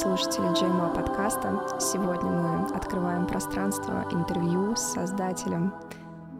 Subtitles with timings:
[0.00, 1.76] Слушатели Джейма подкаста.
[1.80, 5.74] Сегодня мы открываем пространство интервью с создателем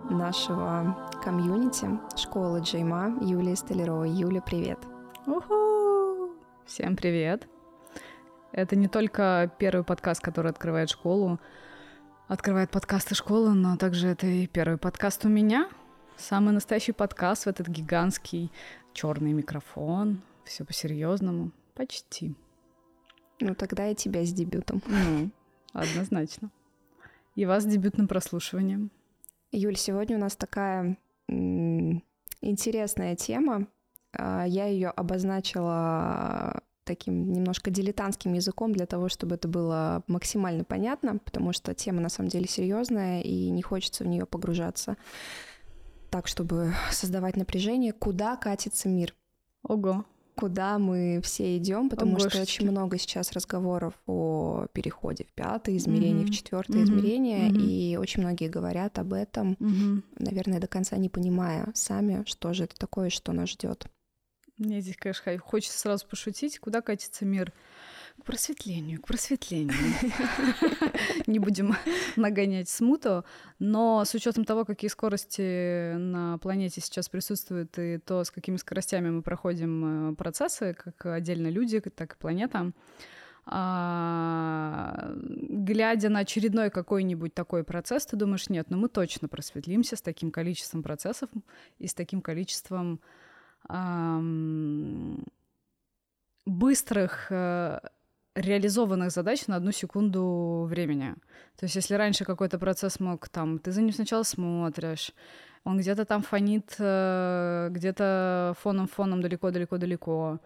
[0.08, 4.11] нашего комьюнити школы Джейма Юлией Столяровой.
[4.11, 4.79] Юля, привет.
[5.26, 6.36] Уху!
[6.66, 7.48] Всем привет.
[8.52, 11.40] Это не только первый подкаст, который открывает школу,
[12.29, 15.68] открывает подкасты школы, но также это и первый подкаст у меня.
[16.17, 18.53] Самый настоящий подкаст в этот гигантский
[18.93, 20.22] черный микрофон.
[20.45, 21.50] Все по-серьезному.
[21.75, 22.36] Почти.
[23.40, 24.82] Ну, тогда и тебя с дебютом.
[24.86, 25.30] Ну,
[25.72, 26.50] однозначно.
[27.34, 28.90] И вас с дебютным прослушиванием.
[29.52, 32.02] Юль, сегодня у нас такая м-
[32.41, 33.69] интересная тема.
[34.12, 41.19] А, я ее обозначила таким немножко дилетантским языком для того, чтобы это было максимально понятно,
[41.19, 44.97] потому что тема на самом деле серьезная и не хочется в нее погружаться
[46.11, 47.92] так, чтобы создавать напряжение.
[47.92, 49.14] Куда катится мир?
[49.62, 50.05] Ого
[50.39, 55.77] куда мы все идем, потому Ого, что очень много сейчас разговоров о переходе в пятое
[55.77, 56.30] измерение, mm-hmm.
[56.30, 56.84] в четвертое mm-hmm.
[56.84, 57.61] измерение, mm-hmm.
[57.61, 60.03] и очень многие говорят об этом, mm-hmm.
[60.20, 63.86] наверное, до конца не понимая сами, что же это такое, что нас ждет.
[64.58, 67.52] Мне здесь, конечно, хочется сразу пошутить, куда катится мир.
[68.20, 69.74] К просветлению, к просветлению.
[71.27, 71.74] Не будем
[72.16, 73.24] нагонять смуту,
[73.58, 79.11] но с учетом того, какие скорости на планете сейчас присутствуют, и то, с какими скоростями
[79.11, 82.72] мы проходим э, процессы, как отдельно люди, так и планета,
[83.50, 90.02] а, глядя на очередной какой-нибудь такой процесс, ты думаешь, нет, ну мы точно просветлимся с
[90.02, 91.30] таким количеством процессов
[91.78, 93.00] и с таким количеством
[96.46, 97.80] быстрых э,
[98.39, 101.14] реализованных задач на одну секунду времени.
[101.56, 105.12] То есть если раньше какой-то процесс мог там, ты за ним сначала смотришь,
[105.64, 110.39] он где-то там фонит, э, где-то фоном-фоном далеко-далеко-далеко,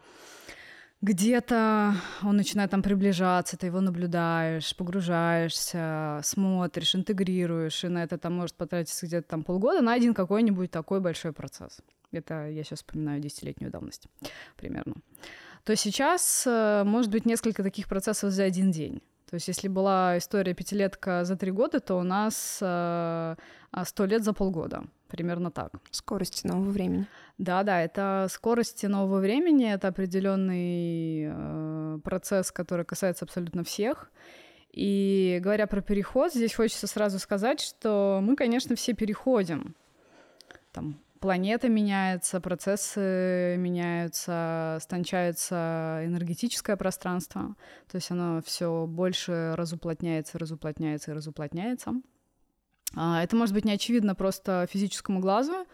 [1.03, 8.35] где-то он начинает там приближаться, ты его наблюдаешь, погружаешься, смотришь, интегрируешь, и на это там
[8.35, 11.81] может потратиться где-то там полгода на один какой-нибудь такой большой процесс.
[12.13, 14.07] Это я сейчас вспоминаю десятилетнюю давность
[14.57, 14.95] примерно.
[15.65, 19.01] То сейчас э, может быть несколько таких процессов за один день.
[19.31, 23.37] То есть если была история пятилетка за три года, то у нас э,
[23.85, 24.85] сто лет за полгода.
[25.09, 25.73] Примерно так.
[25.91, 27.07] Скорости нового времени.
[27.39, 34.11] Да, да, это скорости нового времени, это определенный э, процесс, который касается абсолютно всех.
[34.73, 39.77] И говоря про переход, здесь хочется сразу сказать, что мы, конечно, все переходим.
[40.73, 47.55] Там планета меняется, процессы меняются, стончается энергетическое пространство,
[47.89, 51.93] то есть оно все больше разуплотняется, разуплотняется и разуплотняется.
[52.97, 55.65] А, это может быть не очевидно просто физическому глазу,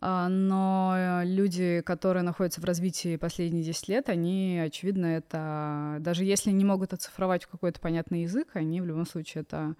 [0.00, 5.98] а, но люди, которые находятся в развитии последние 10 лет, они, очевидно, это...
[6.00, 9.74] Даже если не могут оцифровать в какой-то понятный язык, они в любом случае это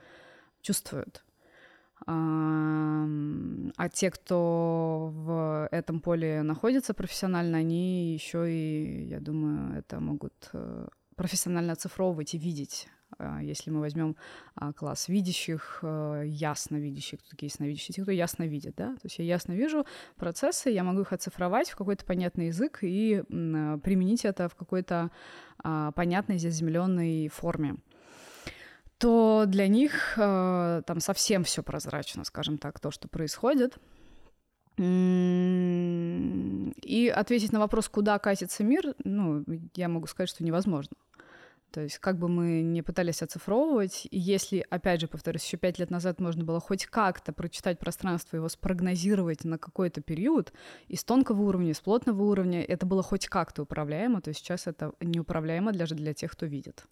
[0.60, 1.24] чувствуют.
[2.06, 10.50] А, те, кто в этом поле находится профессионально, они еще и, я думаю, это могут
[10.52, 12.88] э, профессионально оцифровывать и видеть.
[13.18, 14.16] А, если мы возьмем
[14.54, 19.00] а, класс видящих, э, ясно видящих, кто такие ясновидящие, те, кто ясно видит, да, то
[19.04, 19.84] есть я ясно вижу
[20.16, 25.10] процессы, я могу их оцифровать в какой-то понятный язык и применить это в какой-то
[25.62, 27.76] а, понятной, заземленной форме
[29.00, 33.78] то для них э, там совсем все прозрачно, скажем так, то, что происходит.
[34.78, 34.82] И
[37.14, 39.44] ответить на вопрос, куда катится мир, ну,
[39.74, 40.96] я могу сказать, что невозможно.
[41.70, 45.90] То есть как бы мы не пытались оцифровывать, если, опять же, повторюсь, еще пять лет
[45.90, 50.52] назад можно было хоть как-то прочитать пространство, его спрогнозировать на какой-то период,
[50.88, 55.72] из тонкого уровня, из плотного уровня, это было хоть как-то управляемо, то сейчас это неуправляемо
[55.72, 56.84] даже для тех, кто видит.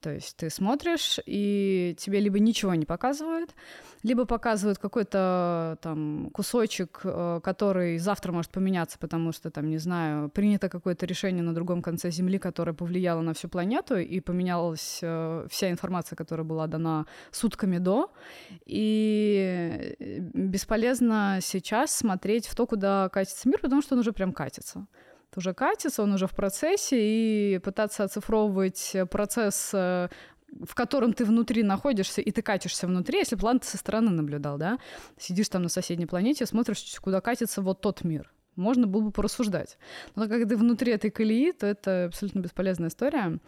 [0.00, 3.54] То есть ты смотришь, и тебе либо ничего не показывают,
[4.04, 10.28] либо показывают какой-то там кусочек, э, который завтра может поменяться, потому что там, не знаю,
[10.28, 15.46] принято какое-то решение на другом конце Земли, которое повлияло на всю планету, и поменялась э,
[15.50, 18.12] вся информация, которая была дана сутками до.
[18.66, 19.96] И
[20.32, 24.86] бесполезно сейчас смотреть в то, куда катится мир, потому что он уже прям катится
[25.36, 30.08] уже катится, он уже в процессе, и пытаться оцифровывать процесс э,
[30.50, 34.58] в котором ты внутри находишься, и ты катишься внутри, если план ты со стороны наблюдал,
[34.58, 34.78] да,
[35.18, 38.32] сидишь там на соседней планете, смотришь, куда катится вот тот мир.
[38.56, 39.78] Можно было бы порассуждать.
[40.16, 43.38] Но когда ты внутри этой колеи, то это абсолютно бесполезная история.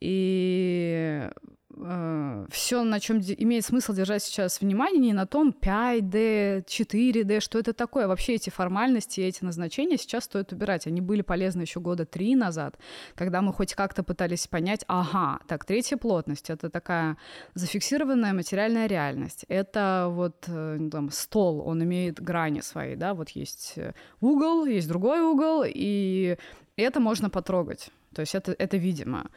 [0.00, 1.30] И
[1.76, 7.58] э, все, на чем имеет смысл держать сейчас внимание, не на том 5D, 4D, что
[7.58, 8.06] это такое.
[8.06, 10.86] Вообще эти формальности, эти назначения сейчас стоит убирать.
[10.86, 12.78] Они были полезны еще года три назад,
[13.14, 17.16] когда мы хоть как-то пытались понять, ага, так, третья плотность— это такая
[17.54, 19.44] зафиксированная материальная реальность.
[19.48, 24.88] Это вот э, там, стол, он имеет грани свои, да, вот есть э, угол, есть
[24.88, 26.36] другой угол, и
[26.76, 27.90] это можно потрогать.
[28.14, 29.30] То есть это, это видимо.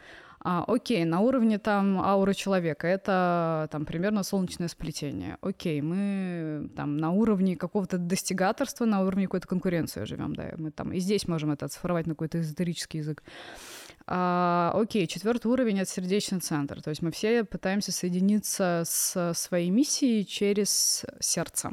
[0.48, 5.38] А, окей, на уровне там ауры человека это там примерно солнечное сплетение.
[5.40, 10.92] Окей, мы там на уровне какого-то достигаторства, на уровне какой-то конкуренции живем, да, мы там
[10.92, 13.24] и здесь можем это оцифровать на какой-то эзотерический язык.
[14.06, 19.70] А, окей, четвертый уровень это сердечный центр, то есть мы все пытаемся соединиться с своей
[19.70, 21.72] миссией через сердце.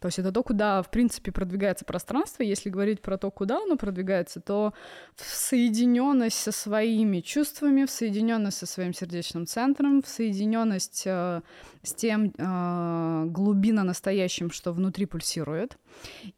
[0.00, 2.42] То есть это то, куда, в принципе, продвигается пространство.
[2.42, 4.72] Если говорить про то, куда оно продвигается, то
[5.14, 11.42] в соединенность со своими чувствами, в соединенность со своим сердечным центром, в соединенность э,
[11.82, 15.76] с тем э, глубина настоящим, что внутри пульсирует,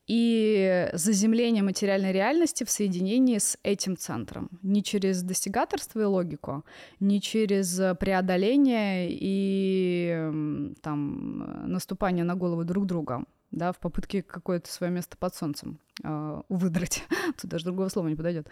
[0.09, 4.51] и заземление материальной реальности в соединении с этим центром.
[4.63, 6.65] Не через достигаторство и логику,
[6.99, 14.93] не через преодоление и там, наступание на голову друг друга, да, в попытке какое-то свое
[14.93, 17.05] место под солнцем э, выдрать.
[17.41, 18.49] Тут даже другого слова не подойдет.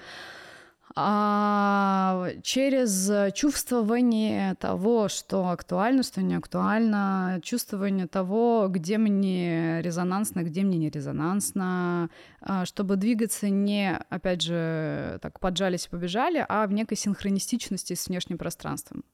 [0.96, 10.62] А через чувствование того, что актуально, что не актуально, чувствование того, где мне резонансно, где
[10.62, 12.10] мне не резонансно,
[12.40, 18.08] а, чтобы двигаться не, опять же, так поджались и побежали, а в некой синхронистичности с
[18.08, 19.04] внешним пространством.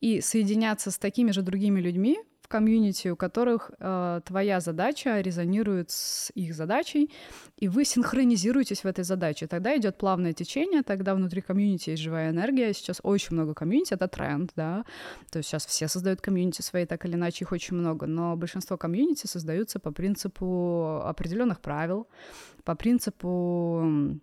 [0.00, 5.90] И соединяться с такими же другими людьми, в комьюнити, у которых э, твоя задача резонирует
[5.90, 7.10] с их задачей,
[7.56, 9.48] и вы синхронизируетесь в этой задаче.
[9.48, 12.72] Тогда идет плавное течение, тогда внутри комьюнити есть живая энергия.
[12.72, 14.84] Сейчас очень много комьюнити, это тренд, да.
[15.32, 18.76] То есть сейчас все создают комьюнити свои, так или иначе их очень много, но большинство
[18.76, 22.06] комьюнити создаются по принципу определенных правил,
[22.62, 24.20] по принципу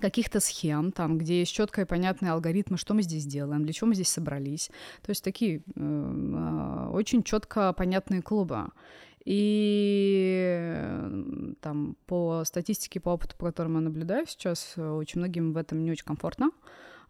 [0.00, 3.94] каких-то схем, там, где есть четкие понятные алгоритмы, что мы здесь делаем, для чего мы
[3.94, 4.70] здесь собрались.
[5.02, 8.68] То есть такие э, очень четко понятные клубы.
[9.24, 10.76] И
[11.60, 15.90] там по статистике, по опыту, по которому я наблюдаю сейчас, очень многим в этом не
[15.90, 16.50] очень комфортно,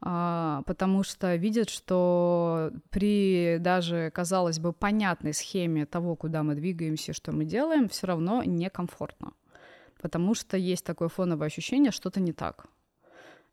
[0.00, 7.12] а, потому что видят, что при даже, казалось бы, понятной схеме того, куда мы двигаемся,
[7.12, 9.32] что мы делаем, все равно некомфортно
[10.04, 12.66] потому что есть такое фоновое ощущение, что-то не так.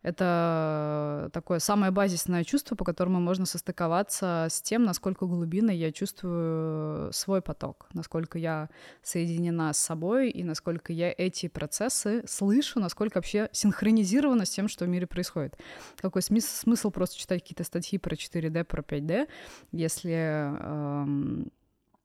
[0.02, 7.14] Это такое самое базисное чувство, по которому можно состыковаться с тем, насколько глубинно я чувствую
[7.14, 8.70] свой поток, насколько я
[9.04, 14.86] соединена с собой и насколько я эти процессы слышу, насколько вообще синхронизирована с тем, что
[14.86, 15.56] в мире происходит.
[15.98, 19.28] Какой смысл, просто читать какие-то статьи про 4D, про 5D,
[19.72, 21.52] если эм,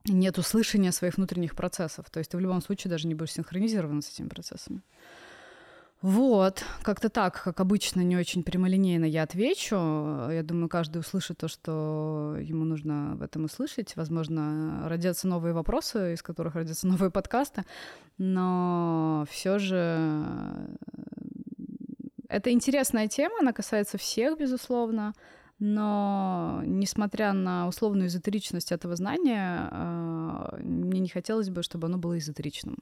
[0.04, 2.10] нет услышания своих внутренних процессов.
[2.10, 4.82] То есть ты в любом случае даже не будешь синхронизирован с этими процессами.
[6.06, 9.75] Вот, как-то так, как обычно, не очень прямолинейно я отвечу.
[10.31, 13.97] Я думаю, каждый услышит то, что ему нужно в этом услышать.
[13.97, 17.64] Возможно, родятся новые вопросы, из которых родятся новые подкасты.
[18.19, 20.69] Но все же
[22.29, 25.12] это интересная тема, она касается всех, безусловно.
[25.59, 32.16] Но, несмотря на условную эзотеричность этого знания, э, мне не хотелось бы, чтобы оно было
[32.16, 32.76] эзотеричным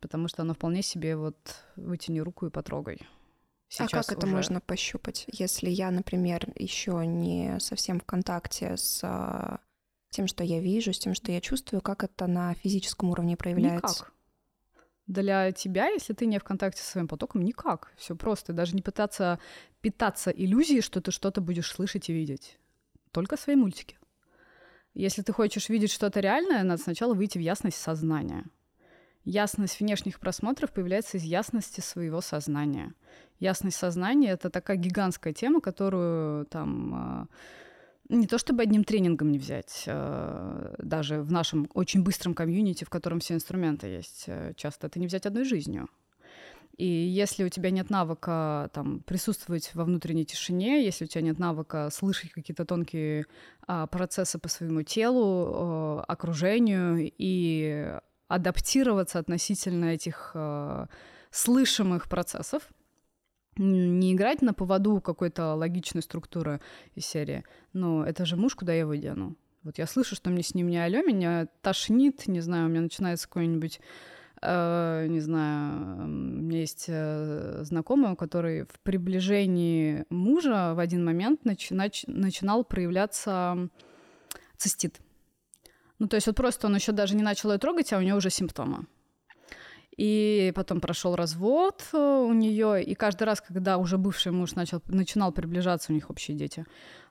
[0.00, 1.36] потому что оно вполне себе вот
[1.76, 3.00] вытяни руку и потрогай.
[3.68, 9.00] Сейчас а как это можно пощупать, если я, например, еще не совсем в контакте с
[9.04, 9.60] а,
[10.10, 14.04] тем, что я вижу, с тем, что я чувствую, как это на физическом уровне проявляется?
[14.04, 14.12] Никак.
[15.06, 17.92] Для тебя, если ты не в контакте со своим потоком, никак.
[17.96, 18.54] Все просто.
[18.54, 19.38] Даже не пытаться
[19.80, 22.58] питаться иллюзией, что ты что-то будешь слышать и видеть.
[23.10, 23.98] Только свои мультики.
[24.94, 28.44] Если ты хочешь видеть что-то реальное, надо сначала выйти в ясность сознания—
[29.28, 32.94] ясность внешних просмотров появляется из ясности своего сознания.
[33.40, 37.26] Ясность сознания— это такая гигантская тема, которую там а,
[38.08, 42.90] не то чтобы одним тренингом не взять, а, даже в нашем очень быстром комьюнити, в
[42.90, 45.88] котором все инструменты есть, э, часто это не взять одной жизнью.
[46.78, 51.38] И если у тебя нет навыка там, присутствовать во внутренней тишине, если у тебя нет
[51.40, 53.26] навыка слышать какие-то тонкие
[53.66, 60.86] а, процессы по своему телу, а, окружению и адаптироваться относительно этих э,
[61.30, 62.62] слышимых процессов,
[63.56, 66.60] не играть на поводу какой-то логичной структуры
[66.94, 67.44] из серии.
[67.72, 69.36] Но это же муж, куда я его дену?
[69.64, 72.82] Вот я слышу, что мне с ним не алё, меня тошнит, не знаю, у меня
[72.82, 73.80] начинается какой-нибудь
[74.40, 81.40] э, не знаю, у меня есть э, знакомый, который в приближении мужа в один момент
[81.44, 83.68] начи- нач- начинал проявляться
[84.56, 85.00] цистит.
[85.98, 88.14] Ну, то есть вот просто он еще даже не начал ее трогать, а у нее
[88.14, 88.86] уже симптомы.
[89.96, 94.80] И потом прошел развод э, у нее, и каждый раз, когда уже бывший муж начал,
[94.86, 96.64] начинал приближаться, у них общие дети,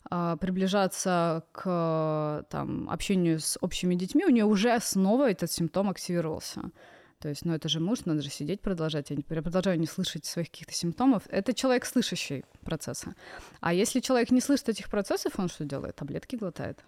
[0.09, 6.71] а, приближаться к там, общению с общими детьми, у нее уже снова этот симптом активировался.
[7.19, 9.09] То есть, ну это же муж, надо же сидеть, продолжать.
[9.09, 11.23] Я, не, я продолжаю не слышать своих каких-то симптомов.
[11.29, 13.15] Это человек, слышащий процессы.
[13.59, 15.95] А если человек не слышит этих процессов, он что делает?
[15.95, 16.85] Таблетки глотает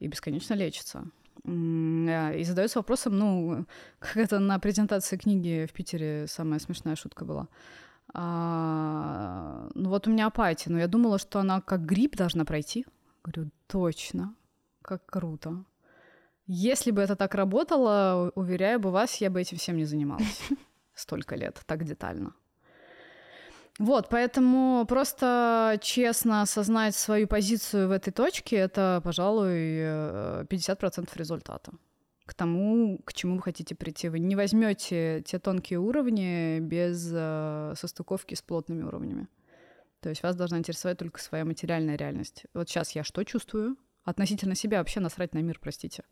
[0.00, 1.04] и бесконечно лечится.
[1.44, 3.66] Э, и задается вопросом, ну,
[3.98, 7.48] как это на презентации книги в Питере самая смешная шутка была.
[8.12, 12.86] А, ну вот у меня апатия, но я думала, что она как грипп должна пройти.
[13.22, 14.34] Говорю, точно,
[14.82, 15.64] как круто.
[16.46, 20.40] Если бы это так работало, уверяю бы вас, я бы этим всем не занималась
[20.94, 22.34] столько лет, так детально.
[23.80, 29.54] Вот, поэтому просто честно осознать свою позицию в этой точке— это, пожалуй,
[30.44, 31.72] 50% э, результата
[32.26, 34.10] к тому, к чему вы хотите прийти.
[34.10, 39.28] Вы не возьмете те тонкие уровни без э, состыковки с плотными уровнями.
[40.00, 42.44] То есть вас должна интересовать только своя материальная реальность.
[42.52, 43.78] Вот сейчас я что чувствую?
[44.04, 46.04] Относительно себя вообще насрать на мир, простите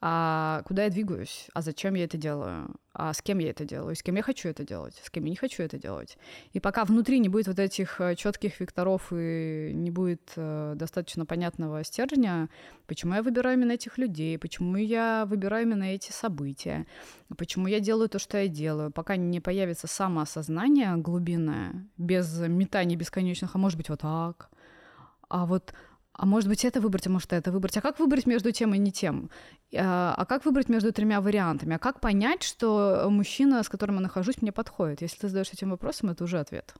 [0.00, 3.96] а куда я двигаюсь, а зачем я это делаю, а с кем я это делаю,
[3.96, 6.18] с кем я хочу это делать, с кем я не хочу это делать.
[6.52, 11.24] И пока внутри не будет вот этих э, четких векторов и не будет э, достаточно
[11.24, 12.50] понятного стержня,
[12.86, 16.86] почему я выбираю именно этих людей, почему я выбираю именно эти события,
[17.38, 23.54] почему я делаю то, что я делаю, пока не появится самоосознание глубинное, без метаний бесконечных,
[23.54, 24.50] а может быть вот так,
[25.30, 25.72] а вот
[26.12, 27.76] а может быть это выбрать, а может это выбрать.
[27.76, 29.30] А как выбрать между тем и не тем?
[29.74, 31.76] А, а как выбрать между тремя вариантами?
[31.76, 35.02] А как понять, что мужчина, с которым я нахожусь, мне подходит?
[35.02, 36.74] Если ты задаешь этим вопросом, это уже ответ.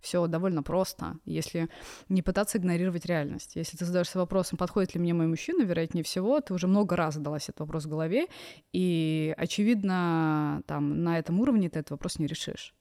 [0.00, 1.68] Все довольно просто, если
[2.08, 3.56] не пытаться игнорировать реальность.
[3.56, 7.14] Если ты задаешься вопросом, подходит ли мне мой мужчина, вероятнее всего, ты уже много раз
[7.14, 8.28] задалась этот вопрос в голове,
[8.72, 12.74] и, очевидно, там, на этом уровне ты этот вопрос не решишь.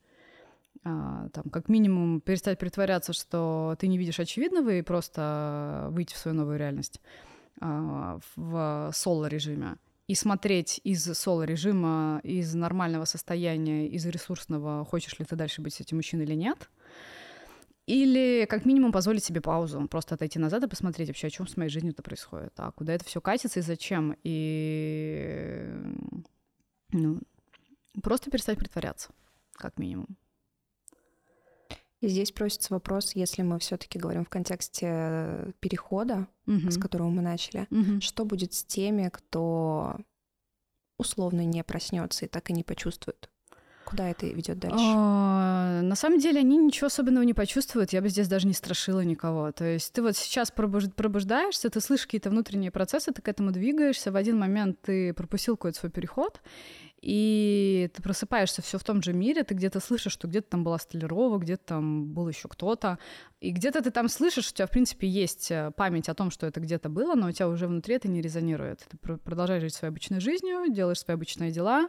[0.84, 6.18] А, там, как минимум перестать притворяться, что ты не видишь очевидного и просто выйти в
[6.18, 7.02] свою новую реальность
[7.60, 15.36] а, в соло-режиме и смотреть из соло-режима, из нормального состояния, из ресурсного, хочешь ли ты
[15.36, 16.70] дальше быть с этим мужчиной или нет,
[17.88, 21.58] или как минимум позволить себе паузу, просто отойти назад и посмотреть вообще, о чем с
[21.58, 25.74] моей жизнью-то происходит, а куда это все катится и зачем, и
[26.92, 27.20] ну,
[28.02, 29.10] просто перестать притворяться,
[29.54, 30.08] как минимум.
[32.02, 36.70] И здесь просится вопрос, если мы все-таки говорим в контексте перехода, угу.
[36.70, 38.02] с которого мы начали, угу.
[38.02, 39.98] что будет с теми, кто
[41.00, 43.30] условно не проснется и так и не почувствует?
[43.88, 44.78] Куда это ведет дальше?
[44.80, 47.94] А, на самом деле они ничего особенного не почувствуют.
[47.94, 49.54] Я бы здесь даже не страшила никого.
[49.54, 54.12] То есть ты вот сейчас пробуждаешься, ты слышишь какие-то внутренние процессы, ты к этому двигаешься.
[54.12, 56.42] В один момент ты пропустил какой-то свой переход,
[57.08, 60.78] и ты просыпаешься все в том же мире, ты где-то слышишь, что где-то там была
[60.78, 63.00] Столярова, где-то там был еще кто-то,
[63.40, 66.46] и где-то ты там слышишь, у тебя, в принципе, есть э, память о том, что
[66.46, 68.86] это где-то было, но у тебя уже внутри это не резонирует.
[68.90, 71.88] Ты продолжаешь жить своей обычной жизнью, делаешь свои обычные дела,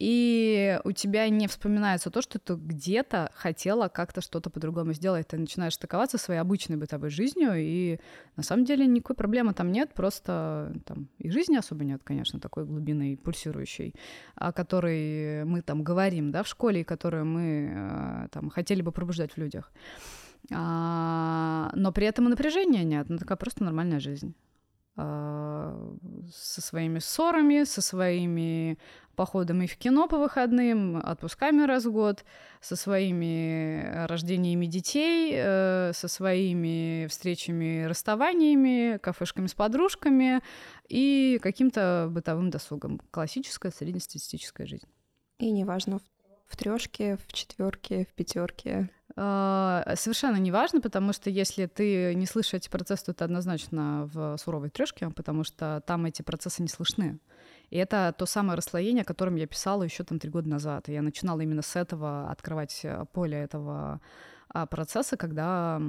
[0.00, 5.28] и у тебя не вспоминается то, что ты где-то хотела как-то что-то по-другому сделать.
[5.28, 8.00] Ты начинаешь стыковаться своей обычной бытовой жизнью, и
[8.34, 12.64] на самом деле никакой проблемы там нет, просто там и жизни особо нет, конечно, такой
[12.64, 13.94] глубинной, пульсирующей,
[14.36, 18.92] о которой мы там говорим, да, в школе, и которую мы э, там хотели бы
[18.92, 19.70] пробуждать в людях.
[20.50, 24.34] А, но при этом и напряжения нет, ну такая просто нормальная жизнь
[24.96, 28.78] со своими ссорами, со своими
[29.16, 32.24] походами в кино по выходным, отпусками раз в год,
[32.60, 40.40] со своими рождениями детей, э, со своими встречами, расставаниями, кафешками с подружками
[40.88, 43.00] и каким-то бытовым досугом.
[43.10, 44.88] Классическая среднестатистическая жизнь.
[45.38, 46.02] И неважно, в
[46.56, 48.90] трешке, в четверке, в пятерке.
[49.16, 54.08] А, совершенно не важно, потому что если ты не слышишь эти процессы, то это однозначно
[54.12, 57.18] в суровой трешке, потому что там эти процессы не слышны.
[57.70, 60.88] И это то самое расслоение, о котором я писала еще там три года назад.
[60.88, 64.00] Я начинала именно с этого открывать э, поле этого
[64.48, 65.80] а, процесса, когда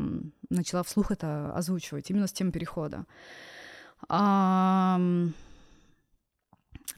[0.50, 3.06] начала вслух это озвучивать, именно с тем перехода.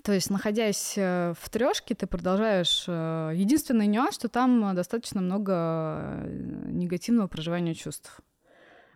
[0.03, 2.85] То есть, находясь э, в трешке, ты продолжаешь.
[2.87, 8.21] Э, единственный нюанс, что там достаточно много негативного проживания чувств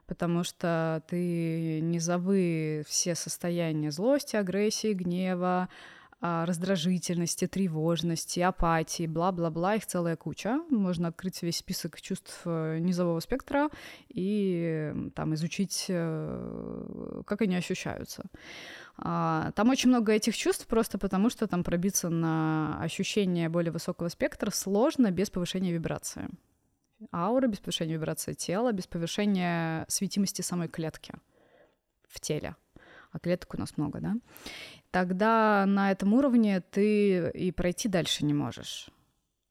[0.07, 5.67] потому что ты забы все состояния злости, агрессии, гнева,
[6.19, 10.59] а, раздражительности, тревожности, апатии, бла-бла-бла, их целая куча.
[10.69, 13.69] Можно открыть весь список чувств э, низового спектра
[14.09, 18.23] и там изучить, э, как они ощущаются.
[18.97, 24.09] А, там очень много этих чувств просто потому, что там пробиться на ощущение более высокого
[24.09, 26.29] спектра сложно без повышения вибрации.
[27.11, 31.13] Аура без повышения вибрации тела, без повышения светимости самой клетки
[32.07, 32.55] в теле.
[33.11, 34.15] А клеток у нас много, да?
[34.91, 38.89] тогда на этом уровне ты и пройти дальше не можешь.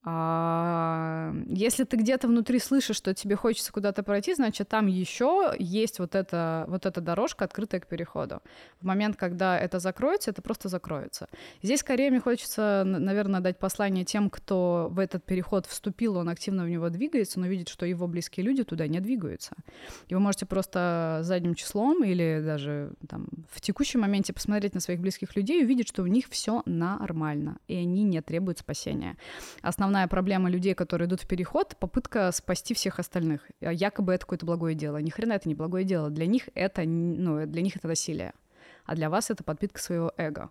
[0.08, 5.98] А если ты где-то внутри слышишь, что тебе хочется куда-то пройти, значит, там еще есть
[5.98, 8.40] вот эта, вот эта дорожка, открытая к переходу.
[8.80, 11.28] В момент, когда это закроется, это просто закроется.
[11.60, 16.62] Здесь скорее мне хочется, наверное, дать послание тем, кто в этот переход вступил, он активно
[16.62, 19.56] в него двигается, но видит, что его близкие люди туда не двигаются.
[20.06, 25.00] И вы можете просто задним числом или даже там, в текущем моменте посмотреть на своих
[25.00, 29.16] близких людей и увидеть, что у них все нормально, и они не требуют спасения.
[29.62, 33.40] Основная основная проблема людей, которые идут в переход, попытка спасти всех остальных.
[33.60, 34.98] А якобы это какое-то благое дело.
[34.98, 36.10] Ни хрена это не благое дело.
[36.10, 38.32] Для них это, ну, для них это насилие.
[38.84, 40.50] А для вас это подпитка своего эго.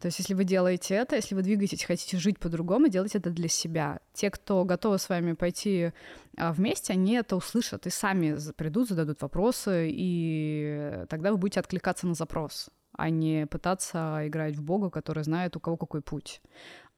[0.00, 3.48] То есть, если вы делаете это, если вы двигаетесь, хотите жить по-другому, делайте это для
[3.48, 3.98] себя.
[4.12, 5.92] Те, кто готовы с вами пойти
[6.36, 12.06] а, вместе, они это услышат и сами придут, зададут вопросы, и тогда вы будете откликаться
[12.06, 16.42] на запрос а не пытаться играть в Бога, который знает, у кого какой путь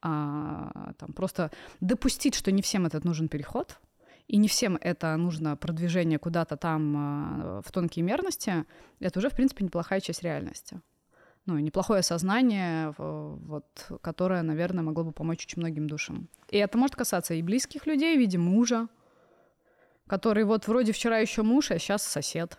[0.01, 3.79] а, там, просто допустить, что не всем этот нужен переход,
[4.27, 8.65] и не всем это нужно продвижение куда-то там а, в тонкие мерности,
[8.99, 10.81] это уже, в принципе, неплохая часть реальности.
[11.45, 13.65] Ну, неплохое сознание, вот,
[14.01, 16.27] которое, наверное, могло бы помочь очень многим душам.
[16.49, 18.87] И это может касаться и близких людей в виде мужа,
[20.07, 22.57] который вот вроде вчера еще муж, а сейчас сосед.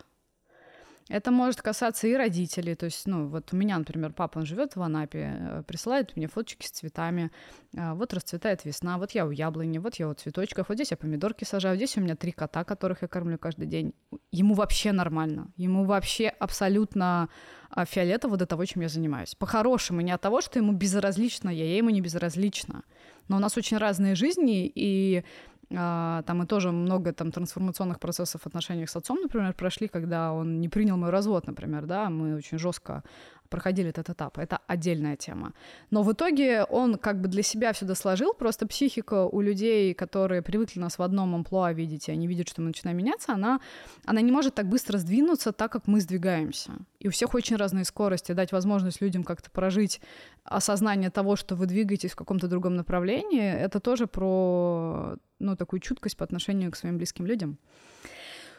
[1.09, 2.75] Это может касаться и родителей.
[2.75, 6.27] То есть, ну, вот у меня, например, папа, он живет в Анапе, э, присылает мне
[6.27, 7.31] фоточки с цветами.
[7.77, 10.97] А, вот расцветает весна, вот я у яблони, вот я у цветочков, вот здесь я
[10.97, 13.93] помидорки сажаю, здесь у меня три кота, которых я кормлю каждый день.
[14.31, 15.51] Ему вообще нормально.
[15.55, 17.29] Ему вообще абсолютно
[17.69, 19.35] а, фиолетово до того, чем я занимаюсь.
[19.35, 22.83] По-хорошему, не от того, что ему безразлично, я, я ему не безразлична.
[23.29, 25.23] Но у нас очень разные жизни, и
[25.69, 30.61] там и тоже много там трансформационных процессов в отношениях с отцом, например, прошли, когда он
[30.61, 33.03] не принял мой развод, например, да, мы очень жестко
[33.49, 34.37] проходили этот этап.
[34.37, 35.53] Это отдельная тема.
[35.91, 40.41] Но в итоге он как бы для себя все сложил, просто психика у людей, которые
[40.41, 43.59] привыкли нас в одном амплуа видеть, и они видят, что мы начинаем меняться, она,
[44.05, 46.71] она не может так быстро сдвинуться, так как мы сдвигаемся.
[46.99, 48.31] И у всех очень разные скорости.
[48.31, 50.01] Дать возможность людям как-то прожить
[50.43, 56.17] осознание того, что вы двигаетесь в каком-то другом направлении, это тоже про ну, такую чуткость
[56.17, 57.57] по отношению к своим близким людям.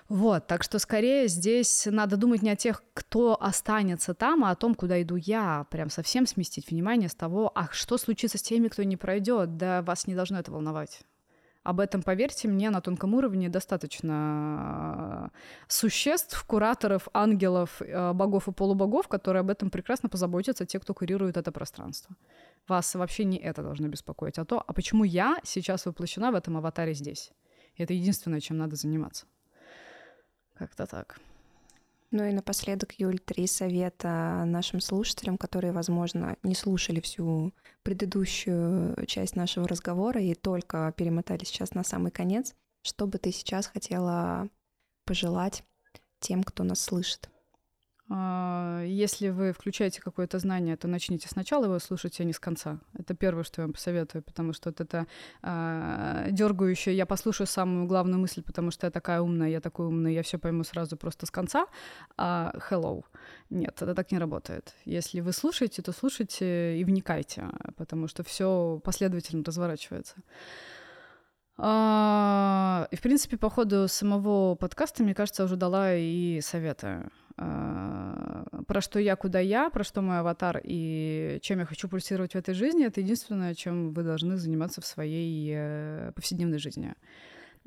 [0.09, 4.57] Вот, так что скорее здесь надо думать не о тех, кто останется там, а о
[4.57, 5.67] том, куда иду я.
[5.71, 9.59] Прям совсем сместить внимание с того, а что случится с теми, кто не пройдет.
[9.59, 11.03] Да вас не должно это волновать.
[11.63, 15.37] Об этом, поверьте мне, на тонком уровне достаточно э,
[15.69, 21.37] существ, кураторов, ангелов, э, богов и полубогов, которые об этом прекрасно позаботятся, те, кто курирует
[21.37, 22.17] это пространство.
[22.69, 26.57] Вас вообще не это должно беспокоить, а то, а почему я сейчас воплощена в этом
[26.57, 27.33] аватаре здесь.
[27.75, 29.27] И это единственное, чем надо заниматься.
[30.59, 31.21] Как-то так.
[32.11, 39.37] Ну и напоследок, Юль, три совета нашим слушателям, которые, возможно, не слушали всю предыдущую часть
[39.37, 42.55] нашего разговора и только перемотали сейчас на самый конец.
[42.83, 44.49] Что бы ты сейчас хотела
[45.05, 45.65] пожелать
[46.21, 47.29] тем, кто нас слышит?
[48.11, 52.79] А, если вы включаете какое-то знание, то начните сначала его слушать, а не с конца.
[52.99, 55.07] Это первое, что я вам посоветую, потому что вот это
[55.43, 60.15] э, дергающее, я послушаю самую главную мысль, потому что я такая умная, я такой умный,
[60.15, 61.67] я все пойму сразу просто с конца.
[62.17, 63.05] А hello.
[63.51, 64.75] Нет, это так не работает.
[64.87, 67.45] Если вы слушаете, то слушайте и вникайте,
[67.77, 70.15] потому что все последовательно разворачивается.
[71.59, 77.03] А, и, в принципе, по ходу самого подкаста, мне кажется, уже дала и советы.
[77.39, 82.33] А, про что я, куда я, про что мой аватар и чем я хочу пульсировать
[82.33, 86.95] в этой жизни, это единственное, чем вы должны заниматься в своей э, повседневной жизни.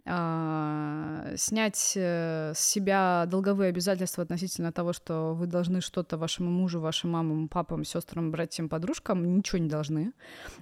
[0.03, 6.81] А, снять э, с себя долговые обязательства относительно того, что вы должны что-то вашему мужу,
[6.81, 10.12] вашим мамам, папам, сестрам, братьям, подружкам, ничего не должны.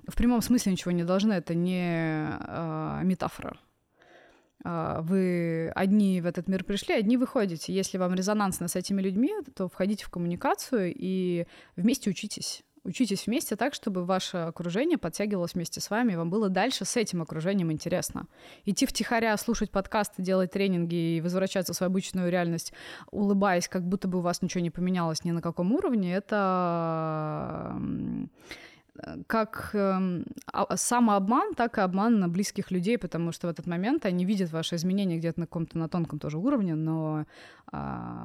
[0.08, 3.58] В прямом смысле ничего не должны, это не а, метафора
[4.64, 7.74] вы одни в этот мир пришли, одни выходите.
[7.74, 11.46] Если вам резонансно с этими людьми, то входите в коммуникацию и
[11.76, 12.64] вместе учитесь.
[12.84, 16.96] Учитесь вместе так, чтобы ваше окружение подтягивалось вместе с вами, и вам было дальше с
[16.96, 18.26] этим окружением интересно.
[18.66, 22.74] Идти втихаря, слушать подкасты, делать тренинги и возвращаться в свою обычную реальность,
[23.12, 27.76] улыбаясь, как будто бы у вас ничего не поменялось ни на каком уровне, это
[29.28, 30.24] как э,
[30.76, 34.76] самообман, так и обман на близких людей, потому что в этот момент они видят ваши
[34.76, 37.26] изменения где-то на каком-то на тонком тоже уровне, но
[37.72, 37.78] э,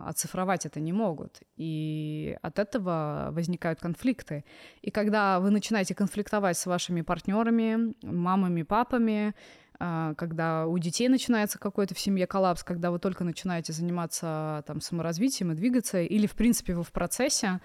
[0.06, 1.40] оцифровать это не могут.
[1.56, 4.44] И от этого возникают конфликты.
[4.82, 9.34] И когда вы начинаете конфликтовать с вашими партнерами, мамами, папами,
[9.78, 15.52] когда у детей начинается какой-то в семье коллапс, когда вы только начинаете заниматься там саморазвитием
[15.52, 17.60] и двигаться, или, в принципе, вы в процессе,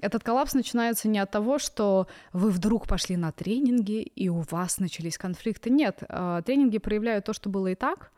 [0.00, 4.78] этот коллапс начинается не от того, что вы вдруг пошли на тренинги, и у вас
[4.78, 5.70] начались конфликты.
[5.70, 8.10] Нет, а, тренинги проявляют то, что было и так,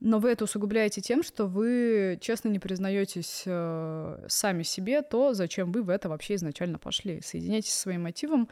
[0.00, 5.72] но вы это усугубляете тем, что вы честно не признаетесь э, сами себе то, зачем
[5.72, 7.20] вы в это вообще изначально пошли.
[7.20, 8.48] Соединяйтесь со своим мотивом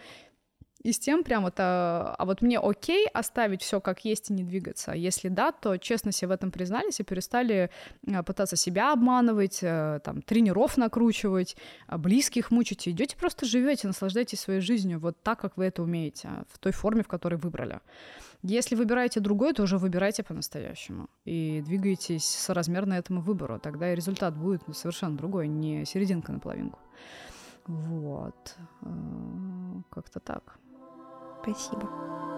[0.86, 4.44] и с тем прям это, а вот мне окей оставить все как есть и не
[4.44, 4.92] двигаться.
[4.92, 7.70] Если да, то честно себе в этом признались и перестали
[8.06, 11.56] э, пытаться себя обманывать, э, там, тренеров накручивать,
[11.88, 12.86] э, близких мучить.
[12.86, 17.02] Идете просто живете, наслаждайтесь своей жизнью вот так, как вы это умеете, в той форме,
[17.02, 17.80] в которой выбрали.
[18.44, 23.58] Если выбираете другой, то уже выбирайте по-настоящему и двигайтесь соразмерно этому выбору.
[23.58, 26.78] Тогда и результат будет совершенно другой, не серединка на половинку.
[27.66, 28.56] Вот.
[29.90, 30.60] Как-то так.
[31.42, 32.35] Спасибо.